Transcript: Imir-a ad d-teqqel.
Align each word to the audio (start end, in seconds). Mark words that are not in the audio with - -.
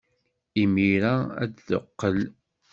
Imir-a 0.61 1.13
ad 1.41 1.49
d-teqqel. 1.55 2.17